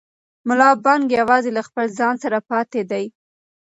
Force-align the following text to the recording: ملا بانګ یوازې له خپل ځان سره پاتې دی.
ملا 0.47 0.69
بانګ 0.83 1.05
یوازې 1.19 1.51
له 1.57 1.61
خپل 1.67 1.85
ځان 1.99 2.15
سره 2.23 2.37
پاتې 2.49 2.81
دی. 2.91 3.05